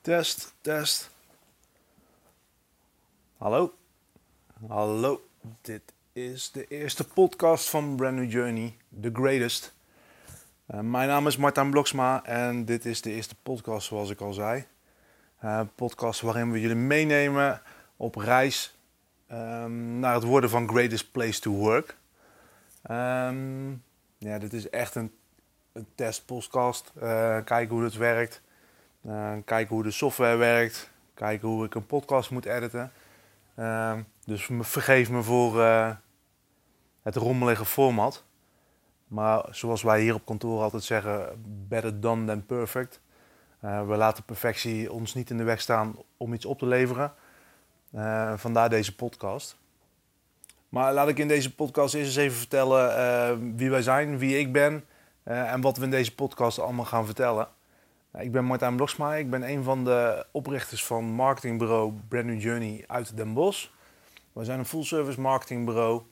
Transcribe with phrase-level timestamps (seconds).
[0.00, 1.10] Test, test.
[3.36, 3.74] Hallo.
[4.68, 5.28] Hallo.
[5.60, 5.82] Dit
[6.12, 9.74] is de eerste podcast van Brand New Journey, The Greatest.
[10.74, 14.32] Uh, mijn naam is Martijn Bloksma en dit is de eerste podcast zoals ik al
[14.32, 14.64] zei.
[15.44, 17.62] Uh, podcast waarin we jullie meenemen
[17.96, 18.76] op reis
[19.32, 21.96] um, naar het worden van Greatest Place to Work.
[22.90, 23.82] Um,
[24.18, 25.12] ja, dit is echt een,
[25.72, 26.92] een testpodcast.
[26.96, 27.02] Uh,
[27.44, 28.40] kijken hoe het werkt.
[29.06, 30.90] Uh, kijken hoe de software werkt.
[31.14, 32.92] Kijken hoe ik een podcast moet editen.
[33.58, 35.90] Uh, dus vergeef me voor uh,
[37.02, 38.24] het rommelige format.
[39.06, 43.00] Maar zoals wij hier op kantoor altijd zeggen, better done than perfect.
[43.60, 47.12] We laten perfectie ons niet in de weg staan om iets op te leveren.
[48.36, 49.56] vandaar deze podcast.
[50.68, 54.52] Maar laat ik in deze podcast eerst eens even vertellen wie wij zijn, wie ik
[54.52, 54.84] ben
[55.22, 57.48] en wat we in deze podcast allemaal gaan vertellen.
[58.18, 59.14] Ik ben Martijn Bloksma.
[59.14, 63.68] Ik ben een van de oprichters van marketingbureau Brand New Journey uit Den Bosch.
[64.32, 66.02] We zijn een full-service marketingbureau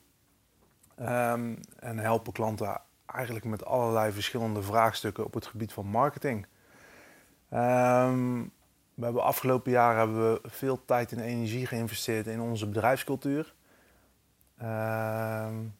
[0.99, 6.45] um, en helpen klanten eigenlijk met allerlei verschillende vraagstukken op het gebied van marketing.
[7.53, 8.51] Um,
[8.93, 13.53] we hebben afgelopen jaar hebben we veel tijd en energie geïnvesteerd in onze bedrijfscultuur.
[14.61, 14.67] Um,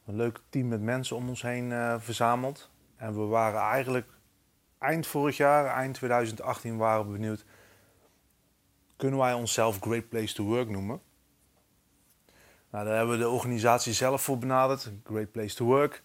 [0.06, 2.69] een leuk team met mensen om ons heen uh, verzameld.
[2.95, 4.17] En we waren eigenlijk
[4.80, 7.45] eind vorig jaar, eind 2018, waren we benieuwd.
[8.95, 11.02] Kunnen wij onszelf Great Place to Work noemen?
[12.69, 16.03] Nou, daar hebben we de organisatie zelf voor benaderd, Great Place to Work.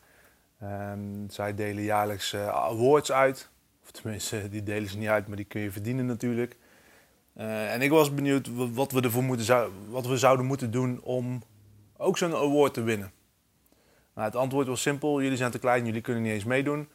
[0.62, 3.51] Um, zij delen jaarlijks uh, awards uit.
[3.83, 6.57] Of tenminste, die delen ze niet uit, maar die kun je verdienen natuurlijk.
[7.36, 11.42] Uh, en ik was benieuwd wat we ervoor moeten, wat we zouden moeten doen om
[11.97, 13.12] ook zo'n award te winnen.
[14.14, 16.89] Nou, het antwoord was simpel: jullie zijn te klein, jullie kunnen niet eens meedoen.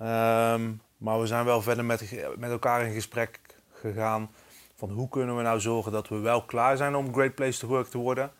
[0.00, 3.40] Um, maar we zijn wel verder met, met elkaar in gesprek
[3.72, 4.30] gegaan
[4.74, 7.68] van hoe kunnen we nou zorgen dat we wel klaar zijn om Great Place to
[7.68, 8.32] Work te worden.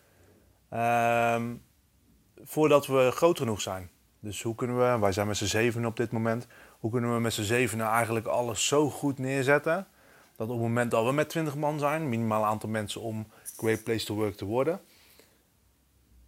[1.34, 1.62] Um,
[2.42, 3.90] voordat we groot genoeg zijn.
[4.20, 6.46] Dus hoe kunnen we, wij zijn met z'n zeven op dit moment,
[6.78, 9.86] hoe kunnen we met z'n zeven eigenlijk alles zo goed neerzetten
[10.36, 13.84] dat op het moment dat we met 20 man zijn, minimaal aantal mensen om Great
[13.84, 14.80] Place to Work te worden,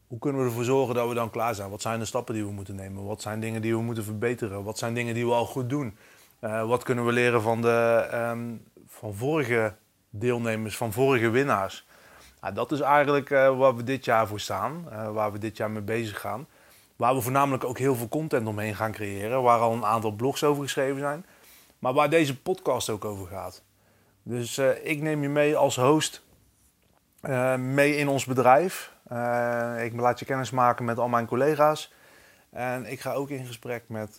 [0.07, 1.71] hoe kunnen we ervoor zorgen dat we dan klaar zijn?
[1.71, 3.05] Wat zijn de stappen die we moeten nemen?
[3.05, 4.65] Wat zijn dingen die we moeten verbeteren?
[4.65, 5.97] Wat zijn dingen die we al goed doen?
[6.43, 9.75] Uh, wat kunnen we leren van, de, um, van vorige
[10.11, 11.87] deelnemers, van vorige winnaars?
[12.41, 15.57] Nou, dat is eigenlijk uh, waar we dit jaar voor staan, uh, waar we dit
[15.57, 16.47] jaar mee bezig gaan.
[16.97, 20.45] Waar we voornamelijk ook heel veel content omheen gaan creëren, waar al een aantal blogs
[20.45, 21.27] over geschreven zijn.
[21.79, 23.63] Maar waar deze podcast ook over gaat.
[24.23, 26.23] Dus ik neem je mee als host
[27.59, 28.93] mee in ons bedrijf.
[29.83, 31.93] ik laat je kennis maken met al mijn collega's.
[32.51, 34.19] En ik ga ook in gesprek met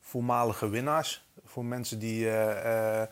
[0.00, 3.02] voormalige winnaars voor mensen die, uh,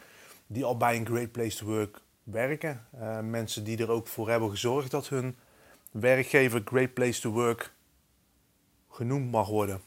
[0.46, 2.86] die al bij een Great Place to Work werken.
[3.00, 5.36] Uh, mensen die er ook voor hebben gezorgd dat hun
[5.90, 7.72] werkgever Great Place to Work
[8.90, 9.80] genoemd mag worden.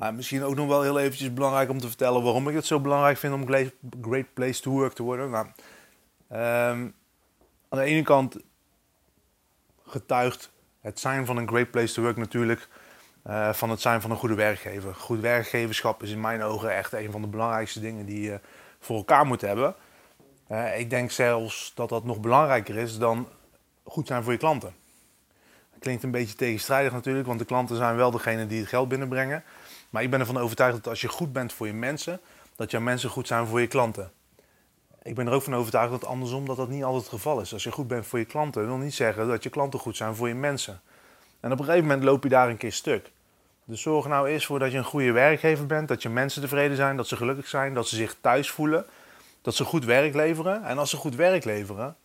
[0.00, 2.80] Uh, misschien ook nog wel heel eventjes belangrijk om te vertellen waarom ik het zo
[2.80, 3.46] belangrijk vind om
[4.00, 5.30] Great Place to Work te worden.
[5.30, 6.94] Nou, um,
[7.68, 8.36] aan de ene kant
[9.86, 12.68] getuigt het zijn van een Great Place to Work natuurlijk
[13.26, 14.94] uh, van het zijn van een goede werkgever.
[14.94, 18.40] Goed werkgeverschap is in mijn ogen echt een van de belangrijkste dingen die je
[18.80, 19.74] voor elkaar moet hebben.
[20.48, 23.28] Uh, ik denk zelfs dat dat nog belangrijker is dan
[23.84, 24.74] goed zijn voor je klanten.
[25.70, 28.88] Dat klinkt een beetje tegenstrijdig natuurlijk, want de klanten zijn wel degene die het geld
[28.88, 29.44] binnenbrengen.
[29.90, 32.20] Maar ik ben ervan overtuigd dat als je goed bent voor je mensen,
[32.56, 34.12] dat jouw mensen goed zijn voor je klanten.
[35.02, 37.52] Ik ben er ook van overtuigd dat andersom dat dat niet altijd het geval is.
[37.52, 40.14] Als je goed bent voor je klanten, wil niet zeggen dat je klanten goed zijn
[40.14, 40.80] voor je mensen.
[41.42, 43.12] En op een gegeven moment loop je daar een keer stuk.
[43.64, 46.76] Dus zorg nou eerst voor dat je een goede werkgever bent, dat je mensen tevreden
[46.76, 48.86] zijn, dat ze gelukkig zijn, dat ze zich thuis voelen,
[49.40, 50.64] dat ze goed werk leveren.
[50.64, 51.96] En als ze goed werk leveren,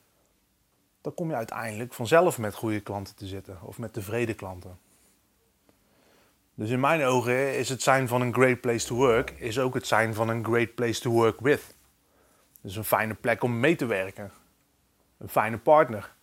[1.02, 4.80] dan kom je uiteindelijk vanzelf met goede klanten te zitten of met tevreden klanten.
[6.54, 9.74] Dus in mijn ogen is het zijn van een great place to work is ook
[9.74, 11.75] het zijn van een great place to work with.
[12.62, 14.31] Dus een fijne plek om mee te werken.
[15.18, 16.16] Een fijne partner.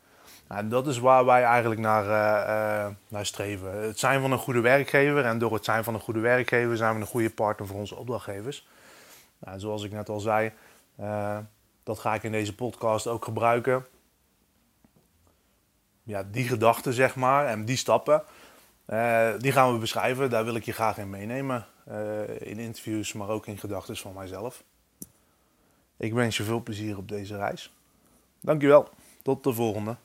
[0.55, 3.83] Nou, dat is waar wij eigenlijk naar, uh, uh, naar streven.
[3.83, 6.95] Het zijn van een goede werkgever en door het zijn van een goede werkgever zijn
[6.95, 8.69] we een goede partner voor onze opdrachtgevers.
[9.39, 10.53] Nou, zoals ik net al zei,
[11.01, 11.39] uh,
[11.83, 13.87] dat ga ik in deze podcast ook gebruiken.
[16.03, 18.25] Ja, die gedachten zeg maar en die stappen,
[19.39, 20.31] die gaan we beschrijven.
[20.31, 21.67] Daar wil ik je graag in meenemen.
[22.39, 24.63] in interviews, maar ook in gedachten van mijzelf.
[25.97, 27.73] Ik wens je veel plezier op deze reis.
[28.41, 28.89] Dankjewel.
[29.23, 29.97] Tot de volgende.